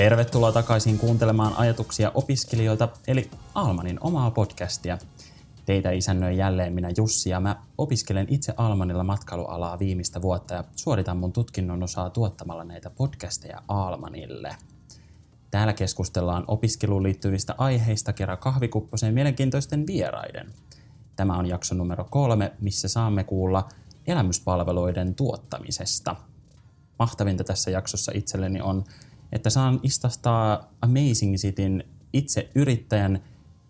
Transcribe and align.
Tervetuloa 0.00 0.52
takaisin 0.52 0.98
kuuntelemaan 0.98 1.56
ajatuksia 1.56 2.10
opiskelijoilta, 2.14 2.88
eli 3.06 3.30
Almanin 3.54 3.98
omaa 4.00 4.30
podcastia. 4.30 4.98
Teitä 5.64 5.90
isännöi 5.90 6.36
jälleen 6.36 6.72
minä 6.72 6.88
Jussi 6.96 7.30
ja 7.30 7.40
mä 7.40 7.62
opiskelen 7.78 8.26
itse 8.30 8.54
Almanilla 8.56 9.04
matkailualaa 9.04 9.78
viimeistä 9.78 10.22
vuotta 10.22 10.54
ja 10.54 10.64
suoritan 10.76 11.16
mun 11.16 11.32
tutkinnon 11.32 11.82
osaa 11.82 12.10
tuottamalla 12.10 12.64
näitä 12.64 12.90
podcasteja 12.90 13.62
Almanille. 13.68 14.56
Täällä 15.50 15.72
keskustellaan 15.72 16.44
opiskeluun 16.48 17.02
liittyvistä 17.02 17.54
aiheista 17.58 18.12
kerran 18.12 18.38
kahvikupposen 18.38 19.14
mielenkiintoisten 19.14 19.86
vieraiden. 19.86 20.52
Tämä 21.16 21.36
on 21.36 21.46
jakso 21.46 21.74
numero 21.74 22.04
kolme, 22.10 22.52
missä 22.60 22.88
saamme 22.88 23.24
kuulla 23.24 23.68
elämyspalveluiden 24.06 25.14
tuottamisesta. 25.14 26.16
Mahtavinta 26.98 27.44
tässä 27.44 27.70
jaksossa 27.70 28.12
itselleni 28.14 28.60
on 28.60 28.84
että 29.32 29.50
saan 29.50 29.80
istastaa 29.82 30.72
Amazing 30.82 31.36
Cityn 31.36 31.84
itse 32.12 32.50
yrittäjän 32.54 33.22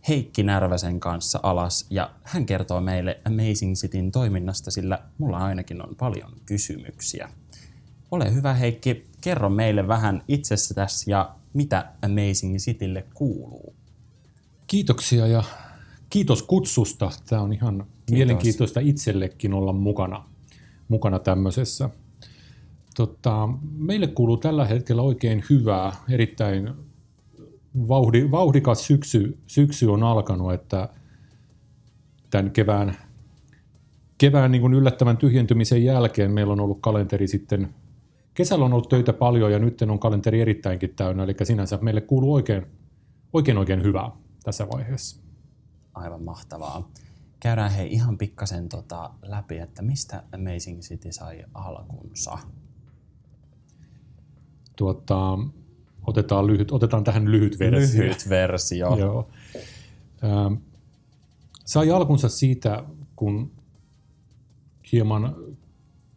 Heikki 0.09 0.43
Närväsen 0.43 1.01
kanssa 1.01 1.41
alas 1.43 1.87
ja 1.91 2.11
hän 2.23 2.47
kertoo 2.47 2.81
meille 2.81 3.21
Amazing 3.25 3.75
Cityn 3.75 4.13
toiminnasta, 4.13 4.71
sillä 4.71 4.99
mulla 5.19 5.39
ainakin 5.39 5.83
on 5.83 5.97
paljon 5.97 6.33
kysymyksiä. 6.47 7.29
Ole 8.11 8.35
hyvä 8.35 8.55
Heikki, 8.55 9.07
kerro 9.21 9.51
meille 9.51 9.89
vähän 9.89 10.23
itsestäsi 10.29 11.11
ja 11.11 11.35
mitä 11.52 11.93
Amazing 12.02 12.57
Citylle 12.57 13.07
kuuluu. 13.15 13.74
Kiitoksia 14.67 15.27
ja 15.27 15.45
kiitos 16.11 16.43
kutsusta. 16.43 17.11
Tämä 17.27 17.43
on 17.43 17.52
ihan 17.52 17.74
kiitos. 17.74 18.11
mielenkiintoista 18.11 18.80
itsellekin 18.80 19.55
olla 19.55 19.73
mukana, 19.73 20.24
mukana 20.89 21.19
tämmöisessä. 21.19 21.91
Tota, 22.96 23.49
meille 23.73 24.07
kuuluu 24.07 24.37
tällä 24.37 24.65
hetkellä 24.65 25.02
oikein 25.02 25.45
hyvää, 25.51 25.93
erittäin 26.10 26.74
vauhdi, 27.88 28.30
vauhdikas 28.30 28.87
syksy, 28.87 29.38
syksy 29.46 29.87
on 29.87 30.02
alkanut, 30.02 30.52
että 30.52 30.88
tämän 32.30 32.51
kevään, 32.51 32.96
kevään 34.18 34.52
niin 34.52 34.63
kuin 34.63 34.74
yllättävän 34.74 35.16
tyhjentymisen 35.16 35.85
jälkeen 35.85 36.30
meillä 36.30 36.52
on 36.52 36.61
ollut 36.61 36.79
kalenteri 36.80 37.29
sitten, 37.29 37.74
kesällä 38.35 38.65
on 38.65 38.73
ollut 38.73 38.88
töitä 38.88 39.13
paljon 39.13 39.52
ja 39.52 39.59
nyt 39.59 39.83
on 39.83 39.99
kalenteri 39.99 40.41
erittäinkin 40.41 40.95
täynnä, 40.96 41.24
eli 41.24 41.35
sinänsä 41.43 41.79
meille 41.83 42.01
kuuluu 42.01 42.35
oikein 42.35 42.66
oikein, 43.33 43.59
oikein 43.59 43.83
hyvää 43.83 44.11
tässä 44.45 44.66
vaiheessa. 44.73 45.21
Aivan 45.95 46.23
mahtavaa. 46.23 46.91
Käydään 47.41 47.71
hei 47.71 47.93
ihan 47.93 48.18
pikkasen 48.18 48.68
tota 48.68 49.11
läpi, 49.23 49.59
että 49.59 49.83
mistä 49.83 50.23
Amazing 50.35 50.80
City 50.80 51.13
sai 51.13 51.45
alkunsa? 51.55 52.38
Tuota, 54.81 55.39
otetaan, 56.07 56.47
lyhyt, 56.47 56.73
otetaan 56.73 57.05
tähän 57.05 57.31
lyhyt 57.31 57.59
versio. 57.59 58.03
Lyhyt 58.03 58.29
versio. 58.29 58.97
Joo. 58.99 59.29
Ähm, 60.25 60.55
sai 61.65 61.91
alkunsa 61.91 62.29
siitä, 62.29 62.85
kun 63.17 63.51
hieman 64.93 65.37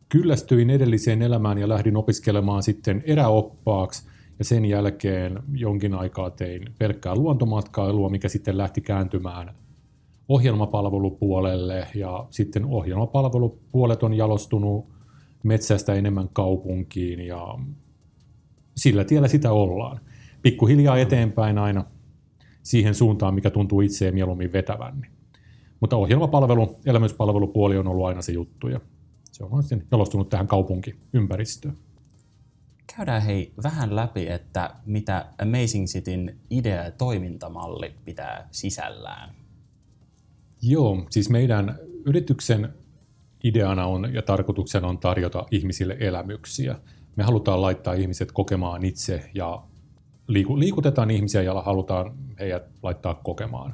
kyllästyin 0.09 0.69
edelliseen 0.69 1.21
elämään 1.21 1.57
ja 1.57 1.69
lähdin 1.69 1.97
opiskelemaan 1.97 2.63
sitten 2.63 3.03
eräoppaaksi. 3.05 4.07
Ja 4.39 4.45
sen 4.45 4.65
jälkeen 4.65 5.43
jonkin 5.53 5.93
aikaa 5.93 6.29
tein 6.29 6.65
pelkkää 6.79 7.15
luontomatkailua, 7.15 8.09
mikä 8.09 8.29
sitten 8.29 8.57
lähti 8.57 8.81
kääntymään 8.81 9.55
ohjelmapalvelupuolelle. 10.27 11.87
Ja 11.95 12.25
sitten 12.29 12.65
ohjelmapalvelupuolet 12.65 14.03
on 14.03 14.13
jalostunut 14.13 14.85
metsästä 15.43 15.93
enemmän 15.93 16.29
kaupunkiin 16.33 17.19
ja 17.19 17.57
sillä 18.75 19.03
tiellä 19.03 19.27
sitä 19.27 19.51
ollaan. 19.51 19.99
Pikkuhiljaa 20.41 20.97
eteenpäin 20.97 21.57
aina 21.57 21.85
siihen 22.63 22.95
suuntaan, 22.95 23.33
mikä 23.33 23.49
tuntuu 23.49 23.81
itseä 23.81 24.11
mieluummin 24.11 24.53
vetävän. 24.53 25.07
Mutta 25.79 25.95
ohjelmapalvelu, 25.95 26.79
elämyspalvelupuoli 26.85 27.77
on 27.77 27.87
ollut 27.87 28.05
aina 28.05 28.21
se 28.21 28.31
juttu 28.31 28.67
ja 28.67 28.79
se 29.31 29.43
on 29.43 29.63
sitten 29.63 29.87
jalostunut 29.91 30.29
tähän 30.29 30.47
kaupunkiympäristöön. 30.47 31.75
Käydään 32.95 33.21
hei 33.21 33.53
vähän 33.63 33.95
läpi, 33.95 34.29
että 34.29 34.75
mitä 34.85 35.25
Amazing 35.41 35.85
Cityn 35.85 36.37
idea 36.49 36.83
ja 36.83 36.91
toimintamalli 36.91 37.93
pitää 38.05 38.47
sisällään. 38.51 39.29
Joo, 40.61 41.05
siis 41.09 41.29
meidän 41.29 41.79
yrityksen 42.05 42.73
ideana 43.43 43.85
on 43.85 44.13
ja 44.13 44.21
tarkoituksena 44.21 44.87
on 44.87 44.97
tarjota 44.97 45.45
ihmisille 45.51 45.97
elämyksiä 45.99 46.75
me 47.15 47.23
halutaan 47.23 47.61
laittaa 47.61 47.93
ihmiset 47.93 48.31
kokemaan 48.31 48.85
itse 48.85 49.29
ja 49.33 49.63
liiku, 50.27 50.59
liikutetaan 50.59 51.11
ihmisiä 51.11 51.41
ja 51.41 51.61
halutaan 51.61 52.13
heidät 52.39 52.63
laittaa 52.83 53.13
kokemaan. 53.13 53.73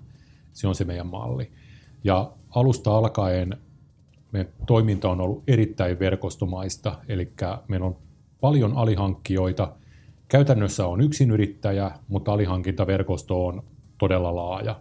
Se 0.52 0.68
on 0.68 0.76
se 0.76 0.86
meidän 0.86 1.08
malli. 1.08 1.52
Ja 2.04 2.32
alusta 2.50 2.98
alkaen 2.98 3.58
meidän 4.32 4.54
toiminta 4.68 5.10
on 5.10 5.22
ollut 5.22 5.44
erittäin 5.48 6.00
verkostomaista, 6.00 6.98
eli 7.08 7.34
meillä 7.68 7.86
on 7.86 7.98
paljon 8.42 8.74
alihankkijoita. 8.78 9.72
Käytännössä 10.28 10.88
on 10.88 11.00
yrittäjä, 11.34 11.92
mutta 12.08 12.34
alihankintaverkosto 12.34 13.46
on 13.46 13.64
todella 13.98 14.36
laaja. 14.36 14.80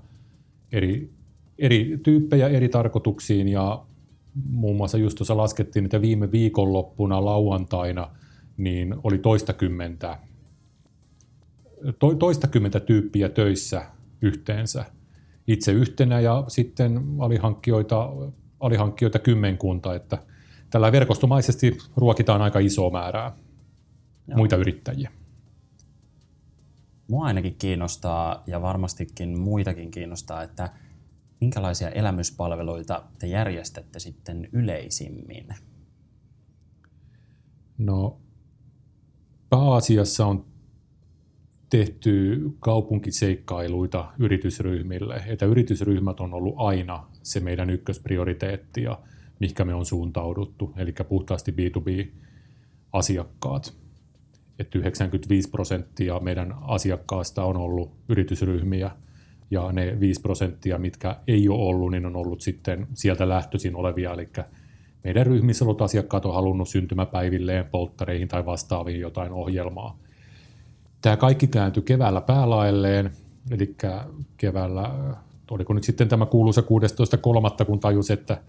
Eri, 0.73 1.11
eri 1.59 1.99
tyyppejä 2.03 2.49
eri 2.49 2.69
tarkoituksiin 2.69 3.49
ja 3.49 3.83
muun 4.51 4.77
muassa 4.77 4.99
just 4.99 5.19
tuossa 5.19 5.37
laskettiin, 5.37 5.85
että 5.85 6.01
viime 6.01 6.33
viikonloppuna 6.33 7.25
lauantaina– 7.25 8.11
niin 8.59 8.95
oli 9.05 9.19
toistakymmentä, 9.19 10.19
to, 11.99 12.15
toistakymmentä 12.15 12.81
tyyppiä 12.81 13.29
töissä 13.29 13.87
yhteensä. 14.23 14.85
Itse 15.47 15.73
yhtenä 15.73 16.21
ja 16.21 16.45
sitten 16.49 17.01
alihankkijoita, 17.19 18.13
alihankkijoita 18.61 19.19
kymmenkunta, 19.19 19.95
että 19.95 20.19
tällä 20.71 20.93
verkostomaisesti 20.93 21.79
ruokitaan 21.97 22.43
aika 22.43 22.59
iso 22.59 22.91
määrää 22.91 23.37
Joo. 24.29 24.37
muita 24.37 24.57
yrittäjiä. 24.57 25.11
Mua 27.09 27.27
ainakin 27.27 27.57
kiinnostaa 27.59 28.43
ja 28.47 28.63
varmastikin 28.63 29.39
muitakin 29.39 29.91
kiinnostaa, 29.91 30.43
että 30.43 30.73
minkälaisia 31.41 31.91
elämyspalveluita 31.91 33.03
te 33.19 33.27
järjestätte 33.27 33.99
sitten 33.99 34.49
yleisimmin? 34.53 35.47
No 37.79 38.21
pääasiassa 39.51 40.27
on 40.27 40.45
tehty 41.71 42.41
kaupunkiseikkailuita 42.61 44.13
yritysryhmille, 44.19 45.23
että 45.27 45.47
yritysryhmät 45.47 46.21
on 46.21 46.35
ollut 46.35 46.55
aina 46.57 47.07
se 47.23 47.41
meidän 47.41 47.71
ykkösprioriteetti 47.71 48.83
ja 48.83 48.99
mihinkä 49.41 49.65
me 49.65 49.75
on 49.75 49.87
suuntauduttu, 49.87 50.73
eli 50.77 50.95
puhtaasti 51.09 51.53
B2B-asiakkaat. 51.53 53.75
Että 54.59 54.79
95 54.79 55.51
prosenttia 55.51 56.21
meidän 56.21 56.55
asiakkaasta 56.63 57.45
on 57.45 57.57
ollut 57.57 57.93
yritysryhmiä, 58.09 58.91
ja 59.51 59.73
ne 59.73 60.01
5 60.01 60.21
prosenttia, 60.21 60.79
mitkä 60.79 61.17
ei 61.27 61.49
ole 61.49 61.63
ollut, 61.63 61.91
niin 61.91 62.07
on 62.07 62.17
ollut 62.17 62.41
sitten 62.41 62.87
sieltä 62.95 63.29
lähtöisin 63.29 63.77
olevia, 63.77 64.13
eli 64.13 64.29
meidän 65.05 65.27
ryhmissä 65.27 65.65
ollut 65.65 65.83
asiakkaat 65.83 66.27
on 66.27 66.35
halunnut 66.35 66.69
syntymäpäivilleen, 66.69 67.65
polttareihin 67.65 68.29
tai 68.29 68.47
vastaaviin 68.47 69.01
jotain 69.01 69.33
ohjelmaa. 69.33 69.99
Tämä 71.01 71.17
kaikki 71.17 71.47
kääntyi 71.47 71.83
keväällä 71.83 72.21
päälaelleen, 72.21 73.11
eli 73.51 73.77
keväällä, 74.37 74.91
oliko 75.51 75.73
nyt 75.73 75.85
sitten 75.85 76.09
tämä 76.09 76.27
kuuluisa 76.27 76.61
16.3., 77.61 77.65
kun 77.65 77.81
tajus, 77.81 78.11
että 78.11 78.43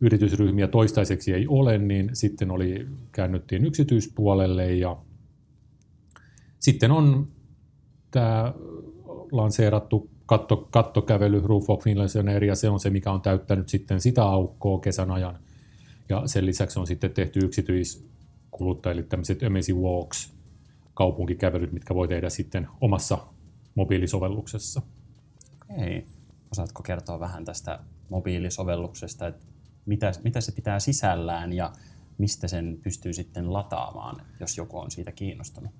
yritysryhmiä 0.00 0.68
toistaiseksi 0.68 1.32
ei 1.32 1.46
ole, 1.48 1.78
niin 1.78 2.10
sitten 2.12 2.50
oli, 2.50 2.86
käännyttiin 3.12 3.64
yksityispuolelle 3.64 4.74
ja 4.74 4.96
sitten 6.58 6.90
on 6.90 7.28
tämä 8.10 8.54
lanseerattu 9.32 10.10
katto, 10.26 10.68
kattokävely 10.70 11.40
Roof 11.44 11.70
of 11.70 11.82
Finland 11.82 12.42
ja 12.46 12.54
se 12.54 12.68
on 12.68 12.80
se, 12.80 12.90
mikä 12.90 13.12
on 13.12 13.20
täyttänyt 13.20 13.68
sitten 13.68 14.00
sitä 14.00 14.24
aukkoa 14.24 14.80
kesän 14.80 15.10
ajan. 15.10 15.38
Ja 16.08 16.22
sen 16.26 16.46
lisäksi 16.46 16.78
on 16.78 16.86
sitten 16.86 17.10
tehty 17.10 17.40
yksityiskuluttajille 17.40 19.02
tämmöiset 19.02 19.42
Amazing 19.42 19.80
Walks, 19.80 20.34
kaupunkikävelyt, 20.94 21.72
mitkä 21.72 21.94
voi 21.94 22.08
tehdä 22.08 22.30
sitten 22.30 22.68
omassa 22.80 23.18
mobiilisovelluksessa. 23.74 24.82
Okei. 25.70 26.06
Osaatko 26.52 26.82
kertoa 26.82 27.20
vähän 27.20 27.44
tästä 27.44 27.78
mobiilisovelluksesta, 28.08 29.26
että 29.26 29.46
mitä, 29.86 30.12
mitä 30.24 30.40
se 30.40 30.52
pitää 30.52 30.80
sisällään 30.80 31.52
ja 31.52 31.72
mistä 32.18 32.48
sen 32.48 32.78
pystyy 32.82 33.12
sitten 33.12 33.52
lataamaan, 33.52 34.22
jos 34.40 34.56
joku 34.56 34.78
on 34.78 34.90
siitä 34.90 35.12
kiinnostunut? 35.12 35.70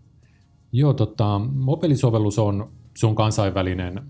Joo, 0.72 0.94
tota, 0.94 1.38
mobiilisovellus 1.38 2.38
on, 2.38 2.72
se 2.96 3.06
on 3.06 3.14
kansainvälinen, 3.14 4.02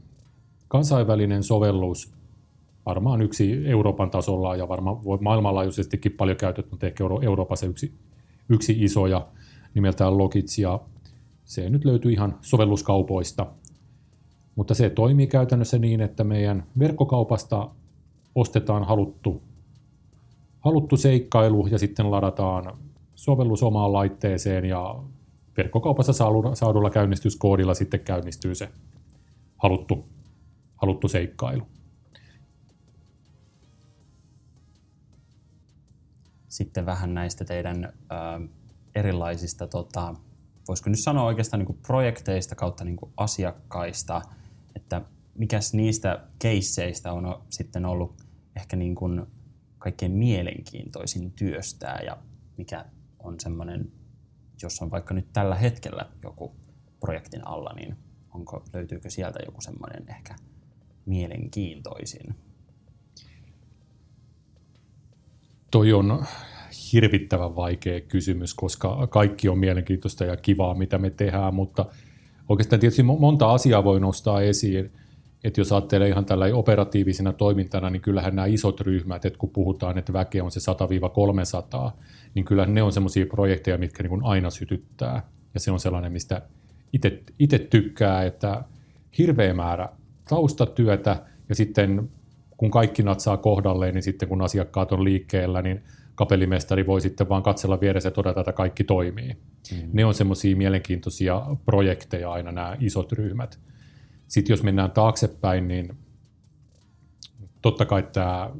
kansainvälinen 0.68 1.42
sovellus, 1.42 2.15
varmaan 2.86 3.22
yksi 3.22 3.66
Euroopan 3.66 4.10
tasolla 4.10 4.56
ja 4.56 4.68
varmaan 4.68 4.96
maailmanlaajuisestikin 5.20 6.12
paljon 6.12 6.36
käytetty, 6.36 6.70
mutta 6.70 6.86
ehkä 6.86 7.04
Euroopassa 7.22 7.66
yksi, 7.66 7.94
yksi 8.48 8.76
iso 8.78 9.06
ja 9.06 9.26
nimeltään 9.74 10.18
Logits. 10.18 10.58
Ja 10.58 10.80
se 11.44 11.70
nyt 11.70 11.84
löytyy 11.84 12.12
ihan 12.12 12.38
sovelluskaupoista. 12.40 13.46
Mutta 14.54 14.74
se 14.74 14.90
toimii 14.90 15.26
käytännössä 15.26 15.78
niin, 15.78 16.00
että 16.00 16.24
meidän 16.24 16.66
verkkokaupasta 16.78 17.70
ostetaan 18.34 18.84
haluttu, 18.84 19.42
haluttu 20.60 20.96
seikkailu 20.96 21.66
ja 21.66 21.78
sitten 21.78 22.10
ladataan 22.10 22.78
sovellus 23.14 23.62
omaan 23.62 23.92
laitteeseen 23.92 24.64
ja 24.64 24.96
verkkokaupassa 25.56 26.12
saadulla 26.54 26.90
käynnistyskoodilla 26.90 27.74
sitten 27.74 28.00
käynnistyy 28.00 28.54
se 28.54 28.68
haluttu, 29.56 30.04
haluttu 30.76 31.08
seikkailu. 31.08 31.62
Sitten 36.56 36.86
vähän 36.86 37.14
näistä 37.14 37.44
teidän 37.44 37.84
ö, 37.84 38.48
erilaisista, 38.94 39.66
tota, 39.66 40.14
voisiko 40.68 40.90
nyt 40.90 40.98
sanoa 40.98 41.24
oikeastaan 41.24 41.58
niin 41.58 41.66
kuin 41.66 41.78
projekteista 41.86 42.54
kautta 42.54 42.84
niin 42.84 42.96
kuin 42.96 43.12
asiakkaista, 43.16 44.22
että 44.76 45.02
mikäs 45.34 45.74
niistä 45.74 46.24
keisseistä 46.38 47.12
on 47.12 47.42
sitten 47.50 47.86
ollut 47.86 48.22
ehkä 48.56 48.76
niin 48.76 48.94
kuin 48.94 49.26
kaikkein 49.78 50.12
mielenkiintoisin 50.12 51.32
työstää 51.32 52.00
ja 52.06 52.16
mikä 52.56 52.84
on 53.18 53.40
semmoinen, 53.40 53.92
jos 54.62 54.82
on 54.82 54.90
vaikka 54.90 55.14
nyt 55.14 55.32
tällä 55.32 55.54
hetkellä 55.54 56.10
joku 56.22 56.56
projektin 57.00 57.46
alla, 57.46 57.72
niin 57.72 57.96
onko, 58.34 58.64
löytyykö 58.72 59.10
sieltä 59.10 59.38
joku 59.46 59.60
semmoinen 59.60 60.08
ehkä 60.08 60.34
mielenkiintoisin? 61.06 62.45
Toi 65.76 65.92
on 65.92 66.24
hirvittävän 66.92 67.56
vaikea 67.56 68.00
kysymys, 68.00 68.54
koska 68.54 69.06
kaikki 69.06 69.48
on 69.48 69.58
mielenkiintoista 69.58 70.24
ja 70.24 70.36
kivaa, 70.36 70.74
mitä 70.74 70.98
me 70.98 71.10
tehdään, 71.10 71.54
mutta 71.54 71.86
oikeastaan 72.48 72.80
tietysti 72.80 73.02
monta 73.02 73.52
asiaa 73.52 73.84
voi 73.84 74.00
nostaa 74.00 74.40
esiin 74.40 74.92
että 75.44 75.60
jos 75.60 75.72
ajattelee 75.72 76.08
ihan 76.08 76.24
tällä 76.24 76.46
operatiivisena 76.52 77.32
toimintana, 77.32 77.90
niin 77.90 78.02
kyllähän 78.02 78.36
nämä 78.36 78.46
isot 78.46 78.80
ryhmät, 78.80 79.24
että 79.24 79.38
kun 79.38 79.50
puhutaan, 79.50 79.98
että 79.98 80.12
väkeä 80.12 80.44
on 80.44 80.50
se 80.50 80.60
100-300, 81.88 81.90
niin 82.34 82.44
kyllä 82.44 82.66
ne 82.66 82.82
on 82.82 82.92
semmoisia 82.92 83.26
projekteja, 83.26 83.78
mitkä 83.78 84.02
niin 84.02 84.10
kuin 84.10 84.24
aina 84.24 84.50
sytyttää. 84.50 85.22
Ja 85.54 85.60
se 85.60 85.70
on 85.70 85.80
sellainen, 85.80 86.12
mistä 86.12 86.42
itse 87.38 87.58
tykkää, 87.58 88.24
että 88.24 88.64
hirveä 89.18 89.54
määrä 89.54 89.88
taustatyötä 90.28 91.22
ja 91.48 91.54
sitten 91.54 92.10
kun 92.56 92.70
kaikki 92.70 93.02
natsaa 93.02 93.36
kohdalleen, 93.36 93.94
niin 93.94 94.02
sitten 94.02 94.28
kun 94.28 94.42
asiakkaat 94.42 94.92
on 94.92 95.04
liikkeellä, 95.04 95.62
niin 95.62 95.82
kapellimestari 96.14 96.86
voi 96.86 97.00
sitten 97.00 97.28
vaan 97.28 97.42
katsella 97.42 97.80
vieressä 97.80 98.06
ja 98.06 98.10
todeta, 98.10 98.40
että 98.40 98.52
kaikki 98.52 98.84
toimii. 98.84 99.36
Mm. 99.72 99.90
Ne 99.92 100.04
on 100.04 100.14
semmoisia 100.14 100.56
mielenkiintoisia 100.56 101.42
projekteja 101.64 102.32
aina 102.32 102.52
nämä 102.52 102.76
isot 102.80 103.12
ryhmät. 103.12 103.58
Sitten 104.28 104.52
jos 104.52 104.62
mennään 104.62 104.90
taaksepäin, 104.90 105.68
niin 105.68 105.96
totta 107.62 107.86
kai 107.86 108.02
tämä 108.02 108.50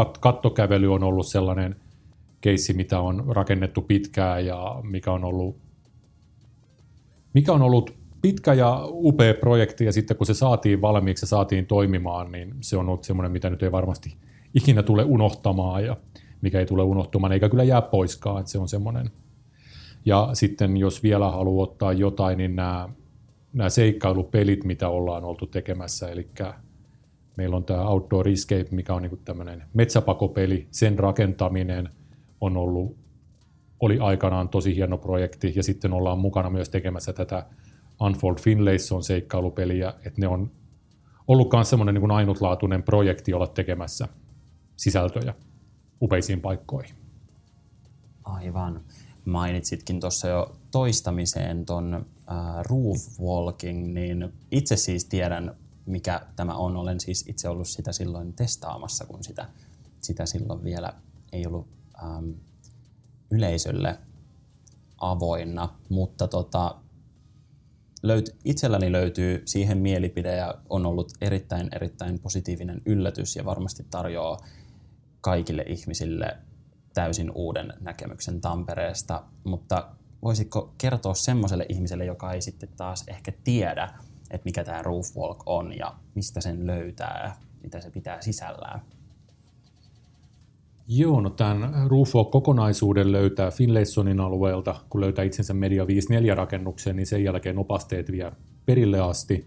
kat- 0.00 0.18
kattokävely 0.20 0.94
on 0.94 1.02
ollut 1.02 1.26
sellainen 1.26 1.76
keissi, 2.40 2.72
mitä 2.72 3.00
on 3.00 3.24
rakennettu 3.28 3.82
pitkään 3.82 4.46
ja 4.46 4.80
mikä 4.82 5.12
on 5.12 5.24
ollut, 5.24 5.58
mikä 7.34 7.52
on 7.52 7.62
ollut 7.62 7.94
pitkä 8.26 8.54
ja 8.54 8.82
upea 8.90 9.34
projekti 9.34 9.84
ja 9.84 9.92
sitten 9.92 10.16
kun 10.16 10.26
se 10.26 10.34
saatiin 10.34 10.80
valmiiksi 10.80 11.24
ja 11.24 11.28
saatiin 11.28 11.66
toimimaan, 11.66 12.32
niin 12.32 12.54
se 12.60 12.76
on 12.76 12.88
ollut 12.88 13.04
semmoinen, 13.04 13.32
mitä 13.32 13.50
nyt 13.50 13.62
ei 13.62 13.72
varmasti 13.72 14.16
ikinä 14.54 14.82
tule 14.82 15.04
unohtamaan 15.04 15.84
ja 15.84 15.96
mikä 16.40 16.58
ei 16.58 16.66
tule 16.66 16.82
unohtumaan 16.82 17.32
eikä 17.32 17.48
kyllä 17.48 17.64
jää 17.64 17.82
poiskaan, 17.82 18.40
että 18.40 18.52
se 18.52 18.58
on 18.58 18.68
semmoinen. 18.68 19.10
Ja 20.04 20.30
sitten 20.32 20.76
jos 20.76 21.02
vielä 21.02 21.30
haluaa 21.30 21.62
ottaa 21.62 21.92
jotain, 21.92 22.38
niin 22.38 22.56
nämä 22.56 22.88
nämä 23.52 23.68
seikkailupelit, 23.70 24.64
mitä 24.64 24.88
ollaan 24.88 25.24
oltu 25.24 25.46
tekemässä, 25.46 26.08
eli 26.08 26.28
meillä 27.36 27.56
on 27.56 27.64
tämä 27.64 27.88
Outdoor 27.88 28.28
Escape, 28.28 28.66
mikä 28.70 28.94
on 28.94 29.02
niin 29.02 29.20
tämmöinen 29.24 29.62
metsäpakopeli, 29.74 30.66
sen 30.70 30.98
rakentaminen 30.98 31.88
on 32.40 32.56
ollut, 32.56 32.96
oli 33.80 33.98
aikanaan 33.98 34.48
tosi 34.48 34.76
hieno 34.76 34.98
projekti, 34.98 35.52
ja 35.56 35.62
sitten 35.62 35.92
ollaan 35.92 36.18
mukana 36.18 36.50
myös 36.50 36.68
tekemässä 36.68 37.12
tätä 37.12 37.46
Unfold 38.00 38.38
Finlayson 38.40 39.02
seikkailupeliä, 39.02 39.88
että 39.88 40.20
ne 40.20 40.28
on 40.28 40.50
ollut 41.28 41.52
myös 41.52 41.70
semmoinen 41.70 41.94
niin 41.94 42.10
ainutlaatuinen 42.10 42.82
projekti 42.82 43.34
olla 43.34 43.46
tekemässä 43.46 44.08
sisältöjä 44.76 45.34
upeisiin 46.02 46.40
paikkoihin. 46.40 46.96
Aivan. 48.24 48.80
Mainitsitkin 49.24 50.00
tuossa 50.00 50.28
jo 50.28 50.56
toistamiseen 50.70 51.66
ton 51.66 51.94
uh, 51.94 52.64
roof 52.64 53.20
walking, 53.20 53.94
niin 53.94 54.32
itse 54.50 54.76
siis 54.76 55.04
tiedän, 55.04 55.56
mikä 55.86 56.20
tämä 56.36 56.54
on. 56.54 56.76
Olen 56.76 57.00
siis 57.00 57.28
itse 57.28 57.48
ollut 57.48 57.68
sitä 57.68 57.92
silloin 57.92 58.32
testaamassa, 58.32 59.06
kun 59.06 59.24
sitä, 59.24 59.48
sitä 60.00 60.26
silloin 60.26 60.64
vielä 60.64 60.92
ei 61.32 61.46
ollut 61.46 61.68
um, 62.04 62.34
yleisölle 63.30 63.98
avoinna, 64.98 65.68
mutta 65.88 66.28
tota, 66.28 66.74
löyt, 68.06 68.36
itselläni 68.44 68.92
löytyy 68.92 69.42
siihen 69.44 69.78
mielipide 69.78 70.36
ja 70.36 70.54
on 70.68 70.86
ollut 70.86 71.12
erittäin, 71.20 71.68
erittäin 71.72 72.18
positiivinen 72.18 72.82
yllätys 72.86 73.36
ja 73.36 73.44
varmasti 73.44 73.86
tarjoaa 73.90 74.38
kaikille 75.20 75.64
ihmisille 75.68 76.36
täysin 76.94 77.30
uuden 77.34 77.72
näkemyksen 77.80 78.40
Tampereesta, 78.40 79.22
mutta 79.44 79.88
voisitko 80.22 80.74
kertoa 80.78 81.14
semmoiselle 81.14 81.66
ihmiselle, 81.68 82.04
joka 82.04 82.32
ei 82.32 82.40
sitten 82.40 82.68
taas 82.76 83.04
ehkä 83.08 83.32
tiedä, 83.44 83.88
että 84.30 84.44
mikä 84.44 84.64
tämä 84.64 84.82
roof 84.82 85.16
walk 85.16 85.42
on 85.46 85.78
ja 85.78 85.94
mistä 86.14 86.40
sen 86.40 86.66
löytää 86.66 87.20
ja 87.24 87.46
mitä 87.62 87.80
se 87.80 87.90
pitää 87.90 88.20
sisällään? 88.20 88.82
Joo, 90.88 91.20
no 91.20 91.30
tämän 91.30 91.90
roof 91.90 92.12
kokonaisuuden 92.30 93.12
löytää 93.12 93.50
Finlaysonin 93.50 94.20
alueelta, 94.20 94.74
kun 94.90 95.00
löytää 95.00 95.24
itsensä 95.24 95.54
Media 95.54 95.84
54-rakennuksen, 95.84 96.96
niin 96.96 97.06
sen 97.06 97.24
jälkeen 97.24 97.58
opasteet 97.58 98.10
vie 98.12 98.32
perille 98.66 99.00
asti. 99.00 99.46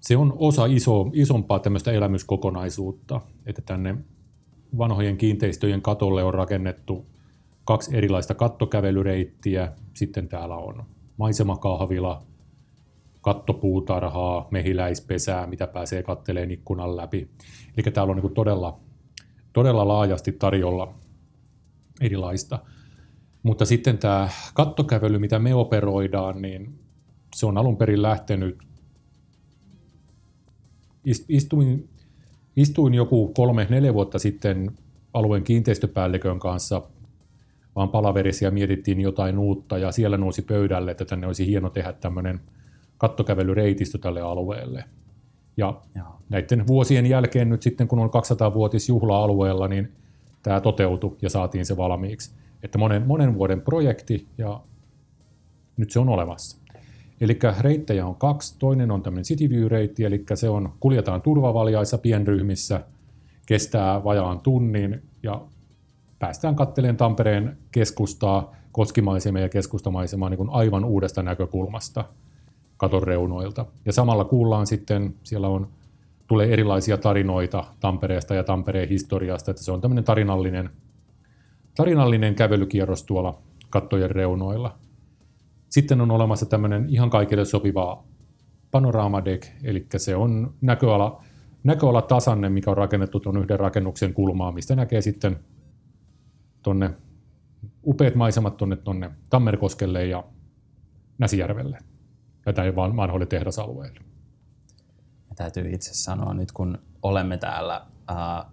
Se 0.00 0.16
on 0.16 0.36
osa 0.36 0.66
iso, 0.66 1.10
isompaa 1.12 1.58
tämmöistä 1.58 1.92
elämyskokonaisuutta, 1.92 3.20
että 3.46 3.62
tänne 3.62 3.96
vanhojen 4.78 5.16
kiinteistöjen 5.16 5.82
katolle 5.82 6.24
on 6.24 6.34
rakennettu 6.34 7.06
kaksi 7.64 7.96
erilaista 7.96 8.34
kattokävelyreittiä. 8.34 9.72
Sitten 9.94 10.28
täällä 10.28 10.56
on 10.56 10.84
maisemakahvila, 11.16 12.22
kattopuutarhaa, 13.20 14.48
mehiläispesää, 14.50 15.46
mitä 15.46 15.66
pääsee 15.66 16.02
katteleen 16.02 16.50
ikkunan 16.50 16.96
läpi. 16.96 17.28
Eli 17.76 17.92
täällä 17.92 18.10
on 18.10 18.16
niin 18.16 18.34
todella, 18.34 18.78
todella 19.52 19.88
laajasti 19.88 20.32
tarjolla 20.32 20.94
erilaista. 22.00 22.58
Mutta 23.42 23.64
sitten 23.64 23.98
tämä 23.98 24.28
kattokävely, 24.54 25.18
mitä 25.18 25.38
me 25.38 25.54
operoidaan, 25.54 26.42
niin 26.42 26.78
se 27.36 27.46
on 27.46 27.58
alun 27.58 27.76
perin 27.76 28.02
lähtenyt, 28.02 28.58
istuin, 31.28 31.88
istuin 32.56 32.94
joku 32.94 33.28
kolme, 33.28 33.66
neljä 33.70 33.94
vuotta 33.94 34.18
sitten 34.18 34.70
alueen 35.14 35.44
kiinteistöpäällikön 35.44 36.38
kanssa 36.38 36.82
vaan 37.76 37.88
palaverisia 37.88 38.50
mietittiin 38.50 39.00
jotain 39.00 39.38
uutta 39.38 39.78
ja 39.78 39.92
siellä 39.92 40.16
nousi 40.16 40.42
pöydälle, 40.42 40.90
että 40.90 41.04
tänne 41.04 41.26
olisi 41.26 41.46
hieno 41.46 41.70
tehdä 41.70 41.92
tämmöinen 41.92 42.40
kattokävelyreitistö 42.98 43.98
tälle 43.98 44.20
alueelle. 44.20 44.84
Ja 45.56 45.80
Joo. 45.96 46.06
näiden 46.28 46.66
vuosien 46.66 47.06
jälkeen 47.06 47.48
nyt 47.48 47.62
sitten, 47.62 47.88
kun 47.88 47.98
on 47.98 48.10
200-vuotis 48.10 48.88
juhla-alueella, 48.88 49.68
niin 49.68 49.92
tämä 50.42 50.60
toteutui 50.60 51.16
ja 51.22 51.30
saatiin 51.30 51.66
se 51.66 51.76
valmiiksi. 51.76 52.34
Että 52.62 52.78
monen, 52.78 53.06
monen 53.06 53.34
vuoden 53.34 53.60
projekti 53.60 54.26
ja 54.38 54.60
nyt 55.76 55.90
se 55.90 56.00
on 56.00 56.08
olemassa. 56.08 56.58
Eli 57.20 57.38
reittejä 57.60 58.06
on 58.06 58.14
kaksi. 58.14 58.56
Toinen 58.58 58.90
on 58.90 59.02
tämmöinen 59.02 59.24
City 59.24 59.48
View-reitti, 59.48 60.04
eli 60.04 60.24
se 60.34 60.48
on, 60.48 60.72
kuljetaan 60.80 61.22
turvavaljaissa 61.22 61.98
pienryhmissä, 61.98 62.80
kestää 63.46 64.04
vajaan 64.04 64.40
tunnin 64.40 65.02
ja 65.22 65.40
päästään 66.18 66.56
katteleen 66.56 66.96
Tampereen 66.96 67.56
keskustaa, 67.70 68.56
koskimaisemia 68.72 69.42
ja 69.42 69.48
keskustamaisemaa 69.48 70.30
niin 70.30 70.38
kuin 70.38 70.50
aivan 70.50 70.84
uudesta 70.84 71.22
näkökulmasta 71.22 72.04
katon 72.82 73.02
reunoilta. 73.02 73.66
Ja 73.86 73.92
samalla 73.92 74.24
kuullaan 74.24 74.66
sitten, 74.66 75.14
siellä 75.22 75.48
on, 75.48 75.68
tulee 76.26 76.52
erilaisia 76.52 76.98
tarinoita 76.98 77.64
Tampereesta 77.80 78.34
ja 78.34 78.44
Tampereen 78.44 78.88
historiasta, 78.88 79.50
että 79.50 79.62
se 79.62 79.72
on 79.72 79.80
tämmöinen 79.80 80.04
tarinallinen, 80.04 80.70
tarinallinen 81.76 82.34
kävelykierros 82.34 83.04
tuolla 83.04 83.38
kattojen 83.70 84.10
reunoilla. 84.10 84.78
Sitten 85.68 86.00
on 86.00 86.10
olemassa 86.10 86.46
tämmöinen 86.46 86.86
ihan 86.88 87.10
kaikille 87.10 87.44
sopiva 87.44 88.04
panoramadeck, 88.70 89.46
eli 89.64 89.86
se 89.96 90.16
on 90.16 90.54
näköala, 90.60 91.22
näköala 91.64 92.02
tasanne, 92.02 92.48
mikä 92.48 92.70
on 92.70 92.76
rakennettu 92.76 93.20
tuon 93.20 93.36
yhden 93.36 93.60
rakennuksen 93.60 94.14
kulmaa, 94.14 94.52
mistä 94.52 94.76
näkee 94.76 95.00
sitten 95.00 95.38
tonne 96.62 96.90
upeat 97.86 98.14
maisemat 98.14 98.56
tuonne 98.56 98.76
tonne 98.76 99.10
Tammerkoskelle 99.30 100.06
ja 100.06 100.24
Näsijärvelle 101.18 101.91
ja 102.46 102.52
tai 102.52 102.76
vanhoille 102.76 103.26
tehdasalueille. 103.26 104.00
Ja 105.30 105.36
täytyy 105.36 105.70
itse 105.74 105.94
sanoa 105.94 106.34
nyt, 106.34 106.52
kun 106.52 106.78
olemme 107.02 107.36
täällä, 107.36 107.86
ää, 108.08 108.50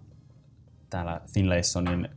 täällä 0.89 1.21
Finlaysonin 1.33 2.09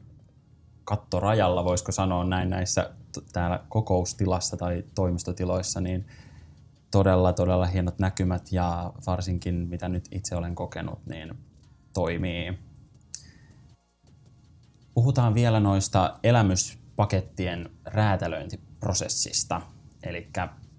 kattorajalla, 0.84 1.64
voisiko 1.64 1.92
sanoa 1.92 2.24
näin 2.24 2.50
näissä 2.50 2.90
täällä 3.32 3.60
kokoustilassa 3.68 4.56
tai 4.56 4.84
toimistotiloissa, 4.94 5.80
niin 5.80 6.06
todella, 6.90 7.32
todella 7.32 7.66
hienot 7.66 7.98
näkymät 7.98 8.52
ja 8.52 8.92
varsinkin 9.06 9.54
mitä 9.54 9.88
nyt 9.88 10.04
itse 10.10 10.36
olen 10.36 10.54
kokenut, 10.54 11.06
niin 11.06 11.34
toimii. 11.94 12.58
Puhutaan 14.94 15.34
vielä 15.34 15.60
noista 15.60 16.18
elämyspakettien 16.22 17.70
räätälöintiprosessista, 17.84 19.60
eli 20.02 20.28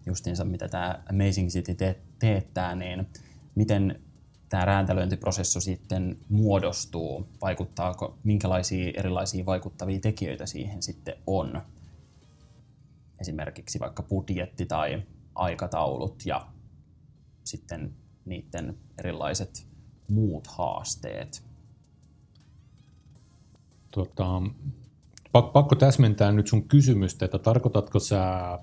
justiinsa 0.05 0.43
mitä 0.43 0.67
tämä 0.67 1.03
Amazing 1.09 1.49
City 1.49 1.75
te- 1.75 1.99
teettää, 2.19 2.75
niin 2.75 3.07
miten 3.55 4.01
tämä 4.49 4.65
räätälöintiprosessi 4.65 5.61
sitten 5.61 6.17
muodostuu, 6.29 7.27
vaikuttaako, 7.41 8.17
minkälaisia 8.23 8.91
erilaisia 8.95 9.45
vaikuttavia 9.45 9.99
tekijöitä 9.99 10.45
siihen 10.45 10.83
sitten 10.83 11.15
on. 11.27 11.61
Esimerkiksi 13.21 13.79
vaikka 13.79 14.03
budjetti 14.03 14.65
tai 14.65 15.03
aikataulut 15.35 16.25
ja 16.25 16.47
sitten 17.43 17.93
niiden 18.25 18.77
erilaiset 18.97 19.67
muut 20.09 20.47
haasteet. 20.47 21.43
Tota, 23.91 24.41
pakko 25.31 25.75
täsmentää 25.75 26.31
nyt 26.31 26.47
sun 26.47 26.67
kysymystä, 26.67 27.25
että 27.25 27.39
tarkoitatko 27.39 27.99
sä 27.99 28.59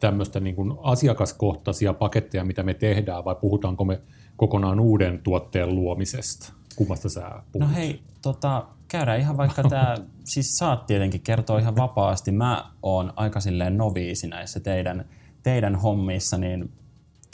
tämmöistä 0.00 0.40
niin 0.40 0.56
kuin 0.56 0.74
asiakaskohtaisia 0.82 1.94
paketteja, 1.94 2.44
mitä 2.44 2.62
me 2.62 2.74
tehdään, 2.74 3.24
vai 3.24 3.34
puhutaanko 3.34 3.84
me 3.84 4.00
kokonaan 4.36 4.80
uuden 4.80 5.18
tuotteen 5.22 5.74
luomisesta? 5.74 6.52
Kummasta 6.76 7.08
sä 7.08 7.30
puhut? 7.52 7.68
No 7.68 7.74
hei, 7.74 8.02
tota, 8.22 8.66
käydään 8.88 9.20
ihan 9.20 9.36
vaikka 9.36 9.62
tämä, 9.62 9.96
siis 10.24 10.56
saat 10.58 10.86
tietenkin 10.86 11.20
kertoa 11.20 11.58
ihan 11.58 11.76
vapaasti. 11.76 12.32
Mä 12.32 12.70
oon 12.82 13.12
aika 13.16 13.40
silleen 13.40 13.76
noviisi 13.76 14.26
näissä 14.28 14.60
teidän, 14.60 15.04
teidän 15.42 15.76
hommissa, 15.76 16.38
niin 16.38 16.72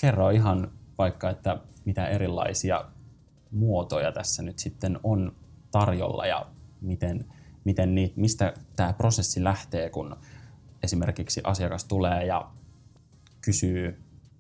kerro 0.01 0.31
ihan 0.31 0.71
vaikka, 0.99 1.31
että 1.31 1.59
mitä 1.85 2.07
erilaisia 2.07 2.85
muotoja 3.51 4.13
tässä 4.13 4.43
nyt 4.43 4.59
sitten 4.59 5.01
on 5.03 5.33
tarjolla 5.71 6.27
ja 6.27 6.47
miten, 6.81 7.25
miten 7.65 7.95
niitä, 7.95 8.15
mistä 8.21 8.55
tämä 8.77 8.93
prosessi 8.93 9.45
lähtee, 9.45 9.91
kun 9.91 10.17
esimerkiksi 10.85 11.41
asiakas 11.45 11.85
tulee 11.85 12.27
ja 12.27 12.51
kysyy, 13.41 13.99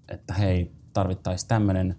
että 0.08 0.34
hei, 0.34 0.70
tarvittaisiin 0.92 1.48
tämmöinen, 1.48 1.96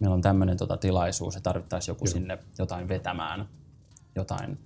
meillä 0.00 0.14
on 0.14 0.20
tämmöinen 0.20 0.56
tota 0.56 0.76
tilaisuus 0.76 1.34
ja 1.34 1.40
tarvittaisiin 1.40 1.92
joku 1.92 2.04
Joo. 2.04 2.12
sinne 2.12 2.38
jotain 2.58 2.88
vetämään, 2.88 3.48
jotain 4.14 4.58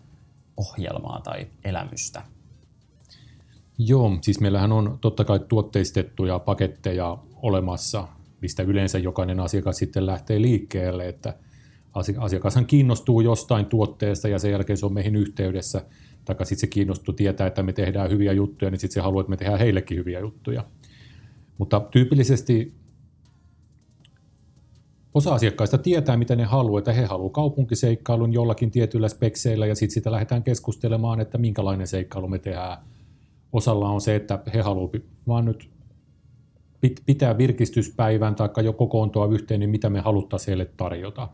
ohjelmaa 0.57 1.21
tai 1.21 1.47
elämystä. 1.65 2.23
Joo, 3.79 4.19
siis 4.23 4.41
meillähän 4.41 4.73
on 4.73 4.99
totta 5.01 5.25
kai 5.25 5.41
tuotteistettuja 5.49 6.39
paketteja 6.39 7.19
olemassa, 7.37 8.09
mistä 8.41 8.63
yleensä 8.63 8.99
jokainen 8.99 9.41
asiakas 9.41 9.77
sitten 9.77 10.07
lähtee 10.07 10.43
liikkeelle, 10.43 11.09
että 11.09 11.35
asiakashan 12.19 12.67
kiinnostuu 12.67 13.21
jostain 13.21 13.67
tuotteesta 13.67 14.29
ja 14.29 14.39
sen 14.39 14.51
jälkeen 14.51 14.77
se 14.77 14.87
on 14.87 14.93
meihin 14.93 15.17
yhteydessä– 15.17 15.85
tai 16.35 16.47
sitten 16.47 16.61
se 16.61 16.67
kiinnostuu 16.67 17.15
tietää, 17.15 17.47
että 17.47 17.63
me 17.63 17.73
tehdään 17.73 18.11
hyviä 18.11 18.33
juttuja, 18.33 18.71
niin 18.71 18.81
sitten 18.81 18.95
se 18.95 19.01
haluaa, 19.01 19.21
että 19.21 19.31
me 19.31 19.37
tehdään 19.37 19.59
heillekin 19.59 19.99
hyviä 19.99 20.21
juttuja. 20.21 20.65
Mutta 21.59 21.81
tyypillisesti 21.81 22.75
osa 25.15 25.35
asiakkaista 25.35 25.79
tietää, 25.79 26.17
mitä 26.17 26.37
ne 26.37 26.45
haluaa, 26.45 26.79
että 26.79 26.93
he 26.93 27.05
haluavat 27.05 27.33
kaupunkiseikkailun 27.33 28.33
jollakin 28.33 28.71
tietyillä 28.71 29.09
spekseillä, 29.09 29.67
ja 29.67 29.75
sitten 29.75 29.95
sitä 29.95 30.13
lähdetään 30.13 30.43
keskustelemaan, 30.43 31.21
että 31.21 31.39
minkälainen 31.39 31.87
seikkailu 31.87 32.29
me 32.29 32.39
tehdään. 32.39 32.79
Osalla 33.53 33.89
on 33.89 34.01
se, 34.01 34.17
että 34.17 34.43
he 34.55 34.61
haluavat 34.61 35.03
vaan 35.27 35.45
nyt 35.45 35.71
pitää 37.07 37.39
virkistyspäivän 37.39 38.35
tai 38.35 38.65
jo 38.65 38.73
kokoontua 38.73 39.27
yhteen, 39.27 39.61
niin 39.61 39.71
mitä 39.71 39.91
me 39.91 40.01
haluttaisiin 40.01 40.47
heille 40.47 40.71
tarjota. 40.77 41.29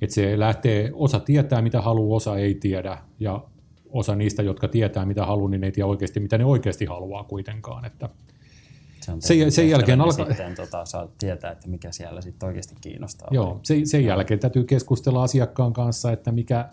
Että 0.00 0.14
se 0.14 0.38
lähtee, 0.38 0.90
osa 0.94 1.20
tietää, 1.20 1.62
mitä 1.62 1.80
haluaa, 1.80 2.16
osa 2.16 2.38
ei 2.38 2.54
tiedä, 2.54 2.98
ja 3.18 3.44
osa 3.92 4.16
niistä, 4.16 4.42
jotka 4.42 4.68
tietää 4.68 5.06
mitä 5.06 5.26
haluaa, 5.26 5.50
niin 5.50 5.64
ei 5.64 5.72
tiedä 5.72 5.86
oikeasti 5.86 6.20
mitä 6.20 6.38
ne 6.38 6.44
oikeasti 6.44 6.84
haluaa 6.84 7.24
kuitenkaan. 7.24 7.84
Että 7.84 8.08
se 9.00 9.12
on 9.12 9.22
sen, 9.22 9.52
sen 9.52 9.70
jälkeen 9.70 10.00
alkaa... 10.00 10.26
Sitten 10.26 10.54
tota, 10.54 10.84
saa 10.84 11.08
tietää, 11.18 11.52
että 11.52 11.68
mikä 11.68 11.92
siellä 11.92 12.20
sitten 12.20 12.46
oikeasti 12.46 12.74
kiinnostaa. 12.80 13.28
Joo, 13.30 13.60
sen, 13.62 13.86
sen 13.86 14.04
jälkeen 14.04 14.40
täytyy 14.40 14.64
keskustella 14.64 15.22
asiakkaan 15.22 15.72
kanssa, 15.72 16.12
että 16.12 16.32
mikä, 16.32 16.68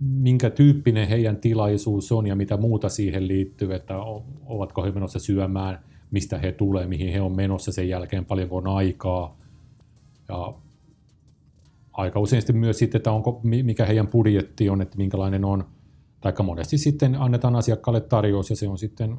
minkä 0.00 0.50
tyyppinen 0.50 1.08
heidän 1.08 1.36
tilaisuus 1.36 2.12
on 2.12 2.26
ja 2.26 2.36
mitä 2.36 2.56
muuta 2.56 2.88
siihen 2.88 3.28
liittyy, 3.28 3.74
että 3.74 3.94
ovatko 4.46 4.84
he 4.84 4.90
menossa 4.90 5.18
syömään, 5.18 5.84
mistä 6.10 6.38
he 6.38 6.52
tulee, 6.52 6.86
mihin 6.86 7.12
he 7.12 7.20
on 7.20 7.36
menossa 7.36 7.72
sen 7.72 7.88
jälkeen, 7.88 8.24
paljonko 8.24 8.56
on 8.56 8.66
aikaa. 8.66 9.38
Ja 10.28 10.54
aika 11.92 12.20
usein 12.20 12.42
sitten 12.42 12.56
myös 12.56 12.78
sitten, 12.78 12.98
että 12.98 13.12
onko, 13.12 13.40
mikä 13.42 13.86
heidän 13.86 14.08
budjetti 14.08 14.70
on, 14.70 14.82
että 14.82 14.98
minkälainen 14.98 15.44
on– 15.44 15.64
tai 16.20 16.32
monesti 16.42 16.78
sitten 16.78 17.14
annetaan 17.14 17.56
asiakkaalle 17.56 18.00
tarjous 18.00 18.50
ja 18.50 18.56
se 18.56 18.68
on 18.68 18.78
sitten 18.78 19.16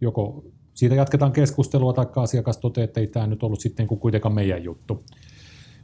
joko 0.00 0.44
siitä 0.74 0.94
jatketaan 0.94 1.32
keskustelua 1.32 1.92
tai 1.92 2.06
asiakas 2.16 2.58
toteaa, 2.58 2.84
että 2.84 3.00
ei 3.00 3.06
tämä 3.06 3.26
nyt 3.26 3.42
ollut 3.42 3.60
sitten 3.60 3.86
kuitenkaan 3.86 4.34
meidän 4.34 4.64
juttu. 4.64 5.04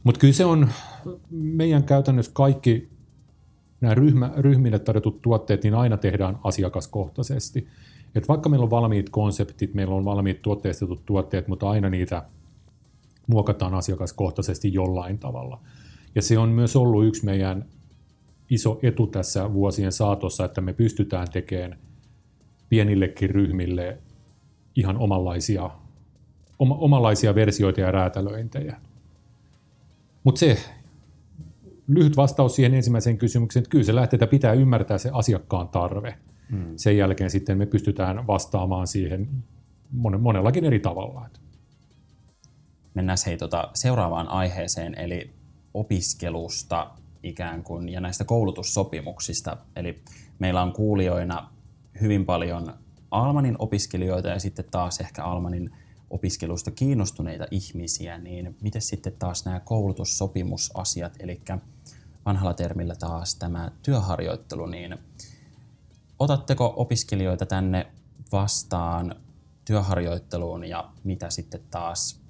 Mutta 0.04 0.20
kyllä 0.20 0.34
se 0.34 0.44
on 0.44 0.68
meidän 1.30 1.84
käytännössä 1.84 2.32
kaikki 2.34 2.90
nämä 3.80 3.94
ryhmä, 3.94 4.32
ryhmille 4.36 4.78
tarjotut 4.78 5.22
tuotteet, 5.22 5.62
niin 5.62 5.74
aina 5.74 5.96
tehdään 5.96 6.38
asiakaskohtaisesti. 6.44 7.66
Et 8.14 8.28
vaikka 8.28 8.48
meillä 8.48 8.64
on 8.64 8.70
valmiit 8.70 9.10
konseptit, 9.10 9.74
meillä 9.74 9.94
on 9.94 10.04
valmiit 10.04 10.42
tuotteistetut 10.42 11.06
tuotteet, 11.06 11.48
mutta 11.48 11.70
aina 11.70 11.90
niitä 11.90 12.22
muokataan 13.26 13.74
asiakaskohtaisesti 13.74 14.72
jollain 14.72 15.18
tavalla. 15.18 15.60
Ja 16.14 16.22
se 16.22 16.38
on 16.38 16.48
myös 16.48 16.76
ollut 16.76 17.06
yksi 17.06 17.24
meidän 17.24 17.64
iso 18.50 18.78
etu 18.82 19.06
tässä 19.06 19.52
vuosien 19.52 19.92
saatossa, 19.92 20.44
että 20.44 20.60
me 20.60 20.72
pystytään 20.72 21.30
tekemään 21.32 21.78
pienillekin 22.68 23.30
ryhmille 23.30 23.98
ihan 24.76 24.96
omanlaisia, 24.98 25.70
oma, 26.58 26.74
omanlaisia 26.74 27.34
versioita 27.34 27.80
ja 27.80 27.90
räätälöintejä. 27.90 28.76
Mutta 30.24 30.38
se 30.38 30.58
lyhyt 31.88 32.16
vastaus 32.16 32.56
siihen 32.56 32.74
ensimmäiseen 32.74 33.18
kysymykseen, 33.18 33.60
että 33.60 33.70
kyllä 33.70 33.84
se 33.84 33.94
lähtee, 33.94 34.16
että 34.16 34.26
pitää 34.26 34.52
ymmärtää 34.52 34.98
se 34.98 35.10
asiakkaan 35.12 35.68
tarve. 35.68 36.14
Hmm. 36.50 36.72
Sen 36.76 36.96
jälkeen 36.96 37.30
sitten 37.30 37.58
me 37.58 37.66
pystytään 37.66 38.26
vastaamaan 38.26 38.86
siihen 38.86 39.28
monellakin 40.18 40.64
eri 40.64 40.80
tavalla. 40.80 41.28
Mennään 42.94 43.18
hei, 43.26 43.36
tota, 43.36 43.70
seuraavaan 43.74 44.28
aiheeseen, 44.28 44.94
eli 44.98 45.30
opiskelusta 45.74 46.90
ikään 47.22 47.62
kuin 47.62 47.88
ja 47.88 48.00
näistä 48.00 48.24
koulutussopimuksista. 48.24 49.56
Eli 49.76 50.02
meillä 50.38 50.62
on 50.62 50.72
kuulijoina 50.72 51.50
hyvin 52.00 52.26
paljon 52.26 52.74
Almanin 53.10 53.56
opiskelijoita 53.58 54.28
ja 54.28 54.38
sitten 54.38 54.64
taas 54.70 55.00
ehkä 55.00 55.24
Almanin 55.24 55.70
opiskelusta 56.10 56.70
kiinnostuneita 56.70 57.46
ihmisiä, 57.50 58.18
niin 58.18 58.56
miten 58.62 58.82
sitten 58.82 59.12
taas 59.18 59.44
nämä 59.44 59.60
koulutussopimusasiat, 59.60 61.12
eli 61.18 61.40
vanhalla 62.26 62.54
termillä 62.54 62.94
taas 62.94 63.34
tämä 63.34 63.70
työharjoittelu, 63.82 64.66
niin 64.66 64.98
otatteko 66.18 66.74
opiskelijoita 66.76 67.46
tänne 67.46 67.86
vastaan 68.32 69.16
työharjoitteluun 69.64 70.64
ja 70.64 70.90
mitä 71.04 71.30
sitten 71.30 71.60
taas 71.70 72.20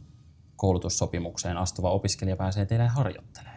koulutussopimukseen 0.57 1.57
astuva 1.57 1.91
opiskelija 1.91 2.37
pääsee 2.37 2.67
teille 2.67 2.87
harjoittelemaan? 2.87 3.50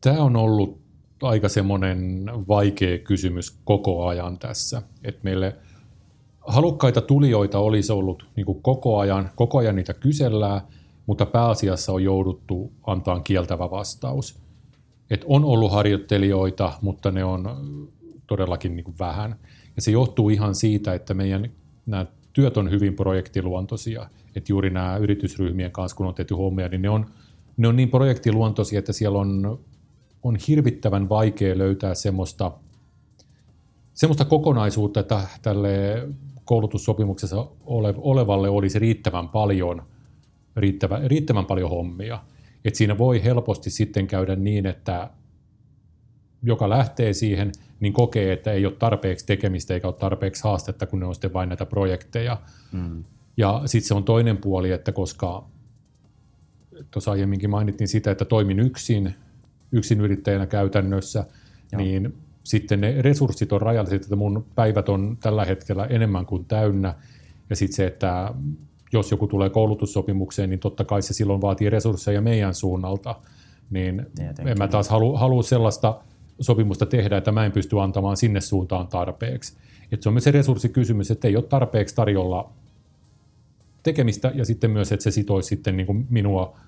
Tämä 0.00 0.22
on 0.22 0.36
ollut 0.36 0.80
aika 1.22 1.48
semmoinen 1.48 2.24
vaikea 2.48 2.98
kysymys 2.98 3.50
koko 3.64 4.06
ajan 4.06 4.38
tässä. 4.38 4.82
Että 5.04 5.20
meille 5.22 5.56
halukkaita 6.40 7.00
tulijoita 7.00 7.58
olisi 7.58 7.92
ollut 7.92 8.26
niin 8.36 8.46
kuin 8.46 8.62
koko 8.62 8.98
ajan, 8.98 9.30
koko 9.34 9.58
ajan 9.58 9.76
niitä 9.76 9.94
kysellään, 9.94 10.60
mutta 11.06 11.26
pääasiassa 11.26 11.92
on 11.92 12.04
jouduttu 12.04 12.72
antaa 12.86 13.20
kieltävä 13.20 13.70
vastaus. 13.70 14.38
Et 15.10 15.24
on 15.28 15.44
ollut 15.44 15.72
harjoittelijoita, 15.72 16.72
mutta 16.82 17.10
ne 17.10 17.24
on 17.24 17.48
todellakin 18.26 18.76
niin 18.76 18.84
kuin 18.84 18.98
vähän. 18.98 19.36
Ja 19.76 19.82
se 19.82 19.90
johtuu 19.90 20.30
ihan 20.30 20.54
siitä, 20.54 20.94
että 20.94 21.14
meidän 21.14 21.50
nämä 21.86 22.06
työt 22.32 22.56
on 22.56 22.70
hyvin 22.70 22.96
projektiluontoisia. 22.96 24.06
Että 24.34 24.52
juuri 24.52 24.70
nämä 24.70 24.96
yritysryhmien 24.96 25.72
kanssa, 25.72 25.96
kun 25.96 26.06
on 26.06 26.14
tehty 26.14 26.34
hommia, 26.34 26.68
niin 26.68 26.82
ne 26.82 26.90
on, 26.90 27.06
ne 27.56 27.68
on 27.68 27.76
niin 27.76 27.90
projektiluontoisia, 27.90 28.78
että 28.78 28.92
siellä 28.92 29.18
on 29.18 29.60
on 30.22 30.36
hirvittävän 30.48 31.08
vaikea 31.08 31.58
löytää 31.58 31.94
semmoista, 31.94 32.52
semmoista 33.94 34.24
kokonaisuutta, 34.24 35.00
että 35.00 35.20
tälle 35.42 36.08
koulutussopimuksessa 36.44 37.46
ole, 37.64 37.94
olevalle 37.98 38.48
olisi 38.48 38.78
riittävän 38.78 39.28
paljon, 39.28 39.82
riittävä, 40.56 41.00
riittävän 41.04 41.46
paljon 41.46 41.70
hommia. 41.70 42.18
Et 42.64 42.74
siinä 42.74 42.98
voi 42.98 43.24
helposti 43.24 43.70
sitten 43.70 44.06
käydä 44.06 44.36
niin, 44.36 44.66
että 44.66 45.10
joka 46.42 46.68
lähtee 46.68 47.12
siihen, 47.12 47.52
niin 47.80 47.92
kokee, 47.92 48.32
että 48.32 48.52
ei 48.52 48.66
ole 48.66 48.74
tarpeeksi 48.74 49.26
tekemistä 49.26 49.74
eikä 49.74 49.88
ole 49.88 49.94
tarpeeksi 49.94 50.44
haastetta, 50.44 50.86
kun 50.86 51.00
ne 51.00 51.06
on 51.06 51.14
sitten 51.14 51.32
vain 51.32 51.48
näitä 51.48 51.66
projekteja. 51.66 52.36
Mm. 52.72 53.04
Ja 53.36 53.62
sitten 53.66 53.88
se 53.88 53.94
on 53.94 54.04
toinen 54.04 54.36
puoli, 54.36 54.70
että 54.70 54.92
koska 54.92 55.44
tuossa 56.90 57.10
aiemminkin 57.10 57.50
mainittiin 57.50 57.88
sitä, 57.88 58.10
että 58.10 58.24
toimin 58.24 58.60
yksin, 58.60 59.14
yksin 59.72 60.00
yrittäjänä 60.00 60.46
käytännössä, 60.46 61.24
Joo. 61.72 61.82
niin 61.82 62.14
sitten 62.42 62.80
ne 62.80 63.02
resurssit 63.02 63.52
on 63.52 63.60
rajalliset, 63.60 64.02
että 64.02 64.16
mun 64.16 64.46
päivät 64.54 64.88
on 64.88 65.16
tällä 65.20 65.44
hetkellä 65.44 65.84
enemmän 65.84 66.26
kuin 66.26 66.44
täynnä. 66.44 66.94
Ja 67.50 67.56
sitten 67.56 67.76
se, 67.76 67.86
että 67.86 68.34
jos 68.92 69.10
joku 69.10 69.26
tulee 69.26 69.50
koulutussopimukseen, 69.50 70.50
niin 70.50 70.60
totta 70.60 70.84
kai 70.84 71.02
se 71.02 71.14
silloin 71.14 71.40
vaatii 71.40 71.70
resursseja 71.70 72.20
meidän 72.20 72.54
suunnalta. 72.54 73.16
Niin 73.70 74.06
Tietenkin. 74.16 74.48
en 74.48 74.58
mä 74.58 74.68
taas 74.68 74.88
halua, 74.88 75.18
halua 75.18 75.42
sellaista 75.42 76.00
sopimusta 76.40 76.86
tehdä, 76.86 77.16
että 77.16 77.32
mä 77.32 77.46
en 77.46 77.52
pysty 77.52 77.80
antamaan 77.80 78.16
sinne 78.16 78.40
suuntaan 78.40 78.88
tarpeeksi. 78.88 79.56
Et 79.92 80.02
se 80.02 80.08
on 80.08 80.12
myös 80.12 80.24
se 80.24 80.30
resurssikysymys, 80.30 81.10
että 81.10 81.28
ei 81.28 81.36
ole 81.36 81.44
tarpeeksi 81.44 81.94
tarjolla 81.94 82.50
tekemistä 83.82 84.32
ja 84.34 84.44
sitten 84.44 84.70
myös, 84.70 84.92
että 84.92 85.04
se 85.04 85.10
sitoisi 85.10 85.48
sitten 85.48 85.76
niin 85.76 85.86
kuin 85.86 86.06
minua, 86.10 86.58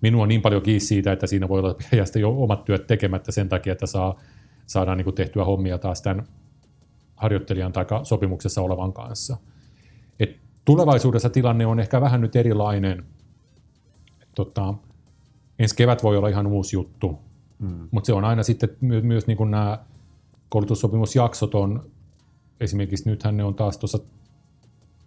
minua 0.00 0.26
niin 0.26 0.42
paljon 0.42 0.62
kiinni 0.62 0.80
siitä, 0.80 1.12
että 1.12 1.26
siinä 1.26 1.48
voi 1.48 1.58
olla 1.58 1.74
jäästä 1.96 2.18
jo 2.18 2.30
omat 2.30 2.64
työt 2.64 2.86
tekemättä 2.86 3.32
sen 3.32 3.48
takia, 3.48 3.72
että 3.72 3.86
saa, 3.86 4.20
saadaan 4.66 4.96
niin 4.98 5.04
kuin 5.04 5.14
tehtyä 5.14 5.44
hommia 5.44 5.78
taas 5.78 6.02
tämän 6.02 6.26
harjoittelijan 7.16 7.72
tai 7.72 7.86
sopimuksessa 8.02 8.62
olevan 8.62 8.92
kanssa. 8.92 9.36
Et 10.20 10.36
tulevaisuudessa 10.64 11.30
tilanne 11.30 11.66
on 11.66 11.80
ehkä 11.80 12.00
vähän 12.00 12.20
nyt 12.20 12.36
erilainen. 12.36 13.04
tota, 14.34 14.74
ensi 15.58 15.76
kevät 15.76 16.02
voi 16.02 16.16
olla 16.16 16.28
ihan 16.28 16.46
uusi 16.46 16.76
juttu, 16.76 17.18
mm. 17.58 17.88
mutta 17.90 18.06
se 18.06 18.12
on 18.12 18.24
aina 18.24 18.42
sitten 18.42 18.76
myös, 18.80 19.02
myös 19.04 19.26
niin 19.26 19.36
kuin 19.36 19.50
nämä 19.50 19.78
koulutussopimusjaksot 20.48 21.54
on, 21.54 21.90
esimerkiksi 22.60 23.10
nythän 23.10 23.36
ne 23.36 23.44
on 23.44 23.54
taas 23.54 23.78
tuossa 23.78 23.98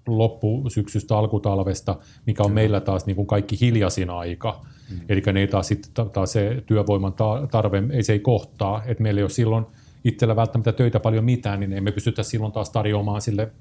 loppusyksystä, 0.08 1.18
alkutalvesta, 1.18 1.96
mikä 2.26 2.44
on 2.44 2.50
Kyllä. 2.50 2.56
meillä 2.56 2.82
taas 2.82 3.06
niin 3.06 3.16
kuin 3.16 3.28
kaikki 3.28 3.58
hiljaisin 3.62 4.10
aika. 4.10 4.62
Mm. 4.92 5.00
Eli 5.10 5.22
ne 5.34 5.40
ei 5.40 5.48
taas, 5.48 5.68
sitten, 5.68 6.10
taas 6.10 6.32
se 6.32 6.64
työvoiman 6.66 7.14
tarve, 7.52 7.84
ei 7.92 8.04
se 8.04 8.14
ei 8.14 8.20
kohtaa, 8.20 8.84
että 8.86 9.04
meillä 9.04 9.20
ei 9.20 9.24
ole 9.24 9.30
silloin 9.30 9.66
itsellä 10.04 10.36
välttämättä 10.36 10.72
töitä 10.72 11.00
paljon 11.00 11.24
mitään, 11.24 11.60
niin 11.60 11.74
emme 11.74 11.92
pystytä 11.92 12.24
silloin 12.24 12.54
taas 12.54 12.70
tarjoamaan 12.70 13.22
sille 13.22 13.52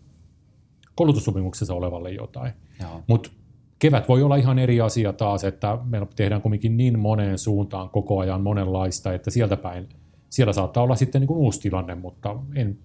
koulutussopimuksessa 0.95 1.75
olevalle 1.75 2.11
jotain. 2.11 2.53
Mutta 3.07 3.31
kevät 3.79 4.09
voi 4.09 4.23
olla 4.23 4.37
ihan 4.37 4.59
eri 4.59 4.81
asia 4.81 5.13
taas, 5.13 5.45
että 5.45 5.79
meillä 5.85 6.07
tehdään 6.17 6.43
kuitenkin 6.43 6.77
niin 6.77 6.99
moneen 6.99 7.39
suuntaan 7.39 7.91
koko 7.91 8.19
ajan 8.19 8.41
monenlaista, 8.41 9.15
että 9.15 9.31
sieltä 9.31 9.57
päin, 9.57 9.89
siellä 10.31 10.53
saattaa 10.53 10.83
olla 10.83 10.97
sitten 10.97 11.21
niin 11.21 11.29
kuin 11.29 11.39
uusi 11.39 11.61
tilanne, 11.61 11.95
mutta 11.95 12.37
en 12.55 12.79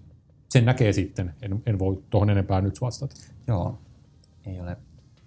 sen 0.48 0.64
näkee 0.64 0.92
sitten. 0.92 1.34
En, 1.42 1.62
en 1.66 1.78
voi 1.78 2.02
tuohon 2.10 2.30
enempää 2.30 2.60
nyt 2.60 2.80
vastata. 2.80 3.14
Joo, 3.46 3.78
ei 4.46 4.60
ole 4.60 4.76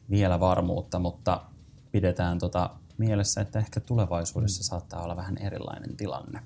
vielä 0.10 0.40
varmuutta, 0.40 1.00
mutta 1.00 1.42
pidetään 1.92 2.40
tota 2.40 2.70
mielessä, 2.98 3.42
että 3.42 3.60
ehkä 3.60 3.80
tulevaisuudessa 3.80 4.62
mm. 4.62 4.66
saattaa 4.66 5.04
olla 5.04 5.16
vähän 5.16 5.38
erilainen 5.38 5.98
tilanne. 5.98 6.40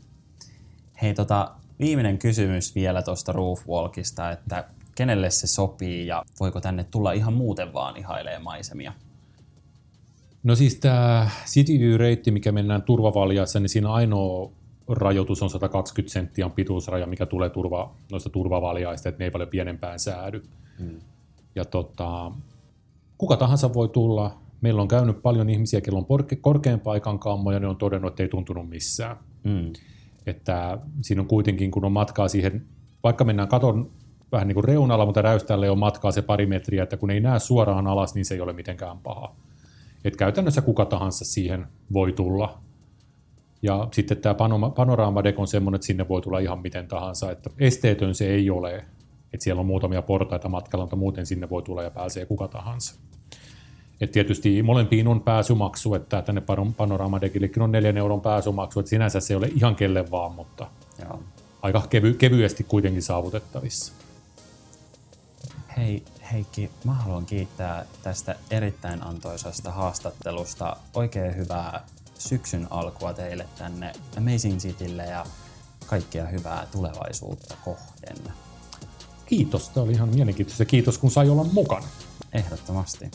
Hei, 1.02 1.14
tota, 1.14 1.52
viimeinen 1.80 2.18
kysymys 2.18 2.76
vielä 2.76 3.02
tuosta 3.02 3.32
Roofwalkista, 3.32 4.32
että 4.32 4.66
kenelle 4.96 5.30
se 5.30 5.48
sopii 5.48 6.08
ja 6.08 6.24
voiko 6.40 6.62
tänne 6.62 6.84
tulla 6.84 7.12
ihan 7.12 7.34
muuten 7.34 7.74
vaan 7.74 7.98
ihailee 7.98 8.40
maisemia? 8.40 8.94
No 10.44 10.56
siis 10.56 10.76
tämä 10.76 11.30
Cityview-reitti, 11.46 12.32
mikä 12.32 12.52
mennään 12.52 12.82
turvavaljaissa, 12.82 13.60
niin 13.60 13.70
siinä 13.70 13.94
ainoa 13.94 14.52
rajoitus 14.88 15.44
on 15.44 15.50
120 15.50 16.14
senttiä 16.14 16.46
on 16.46 16.52
pituusraja, 16.52 17.08
mikä 17.08 17.26
tulee 17.26 17.50
turva, 17.50 17.96
noista 18.12 18.30
turvavaljaista, 18.30 19.10
että 19.10 19.20
ne 19.20 19.26
ei 19.26 19.32
paljon 19.32 19.50
pienempään 19.50 20.00
säädy. 20.00 20.44
Mm. 20.80 21.00
Ja 21.56 21.66
tota, 21.66 22.32
kuka 23.18 23.38
tahansa 23.38 23.74
voi 23.74 23.90
tulla. 23.90 24.38
Meillä 24.62 24.82
on 24.82 24.88
käynyt 24.88 25.22
paljon 25.22 25.50
ihmisiä, 25.50 25.82
joilla 25.88 26.06
on 26.10 26.28
korkean 26.42 26.80
paikan 26.80 27.20
kammoja, 27.20 27.60
ne 27.60 27.68
on 27.68 27.78
todennut, 27.78 28.12
että 28.12 28.24
ei 28.24 28.30
tuntunut 28.30 28.70
missään. 28.70 29.18
Mm. 29.44 29.74
Että 30.26 30.78
siinä 31.02 31.22
on 31.22 31.28
kuitenkin, 31.28 31.72
kun 31.72 31.86
on 31.86 31.92
matkaa 31.92 32.28
siihen, 32.28 32.66
vaikka 33.04 33.24
mennään 33.24 33.50
katon 33.50 33.92
vähän 34.32 34.48
niin 34.48 34.56
kuin 34.56 34.64
reunalla, 34.64 35.06
mutta 35.06 35.22
räyställe 35.22 35.70
on 35.70 35.80
matkaa 35.80 36.12
se 36.12 36.22
pari 36.22 36.46
metriä, 36.46 36.84
että 36.84 36.98
kun 36.98 37.12
ei 37.12 37.20
näe 37.20 37.40
suoraan 37.40 37.88
alas, 37.88 38.16
niin 38.16 38.26
se 38.26 38.36
ei 38.36 38.42
ole 38.42 38.54
mitenkään 38.54 38.98
paha. 38.98 39.36
Että 40.04 40.18
käytännössä 40.18 40.62
kuka 40.62 40.86
tahansa 40.86 41.26
siihen 41.26 41.68
voi 41.94 42.14
tulla 42.14 42.65
ja 43.66 43.88
sitten 43.92 44.18
tämä 44.18 44.36
panoraamadek 44.76 45.40
on 45.40 45.48
semmoinen, 45.48 45.76
että 45.76 45.88
sinne 45.88 46.08
voi 46.08 46.22
tulla 46.22 46.40
ihan 46.40 46.60
miten 46.60 46.88
tahansa, 46.88 47.32
että 47.32 47.50
esteetön 47.60 48.16
se 48.16 48.28
ei 48.28 48.50
ole. 48.50 48.86
Että 49.34 49.44
siellä 49.44 49.60
on 49.60 49.66
muutamia 49.66 50.02
portaita 50.02 50.50
matkalla, 50.50 50.84
mutta 50.84 50.96
muuten 50.96 51.26
sinne 51.26 51.50
voi 51.50 51.64
tulla 51.64 51.84
ja 51.84 51.92
pääsee 51.92 52.26
kuka 52.26 52.48
tahansa. 52.48 52.96
Et 54.02 54.12
tietysti 54.12 54.64
molempiin 54.64 55.08
on 55.08 55.22
pääsymaksu, 55.22 55.94
että 55.94 56.22
tänne 56.22 56.44
panoraamadekillekin 56.78 57.64
on 57.64 57.72
neljän 57.72 57.98
euron 57.98 58.22
pääsymaksu, 58.22 58.80
että 58.80 58.90
sinänsä 58.90 59.20
se 59.20 59.34
ei 59.34 59.38
ole 59.38 59.52
ihan 59.56 59.76
kelle 59.76 60.12
vaan, 60.12 60.32
mutta 60.32 60.68
Joo. 61.02 61.20
aika 61.62 61.84
kevy, 61.90 62.14
kevyesti 62.14 62.64
kuitenkin 62.64 63.02
saavutettavissa. 63.02 63.94
Hei 65.78 66.04
Heikki, 66.32 66.72
mä 66.84 66.94
haluan 66.94 67.26
kiittää 67.26 67.86
tästä 68.04 68.36
erittäin 68.52 69.04
antoisasta 69.04 69.72
haastattelusta. 69.72 70.78
Oikein 70.94 71.36
hyvää 71.36 71.86
syksyn 72.26 72.68
alkua 72.70 73.14
teille 73.14 73.48
tänne 73.58 73.94
Amazing 74.18 74.60
Citylle 74.60 75.06
ja 75.06 75.26
kaikkea 75.86 76.26
hyvää 76.26 76.68
tulevaisuutta 76.72 77.56
kohden. 77.66 78.34
Kiitos, 79.26 79.70
tämä 79.70 79.84
oli 79.84 79.92
ihan 79.92 80.10
mielenkiintoista. 80.10 80.66
Kiitos, 80.66 80.98
kun 80.98 81.12
sai 81.12 81.30
olla 81.30 81.44
mukana. 81.44 81.88
Ehdottomasti. 82.34 83.12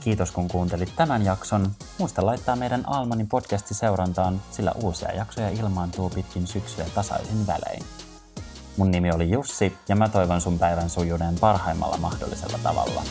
Kiitos, 0.00 0.30
kun 0.30 0.48
kuuntelit 0.48 0.96
tämän 0.96 1.24
jakson. 1.24 1.72
Muista 1.98 2.26
laittaa 2.26 2.56
meidän 2.56 2.88
Almanin 2.88 3.28
podcasti 3.28 3.74
seurantaan, 3.74 4.42
sillä 4.50 4.72
uusia 4.82 5.12
jaksoja 5.12 5.48
ilmaantuu 5.48 6.10
pitkin 6.10 6.46
syksyä 6.46 6.84
tasaisin 6.94 7.46
välein. 7.46 7.84
Mun 8.76 8.90
nimi 8.90 9.12
oli 9.12 9.30
Jussi 9.30 9.76
ja 9.88 9.96
mä 9.96 10.08
toivon 10.08 10.40
sun 10.40 10.58
päivän 10.58 10.90
sujuneen 10.90 11.34
parhaimmalla 11.40 11.96
mahdollisella 11.96 12.58
tavalla. 12.62 13.02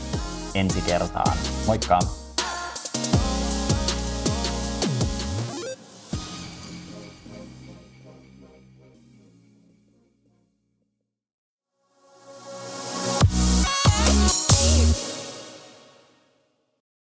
Ensi 0.54 0.82
kertaan. 0.82 1.38
Moikka! 1.68 2.23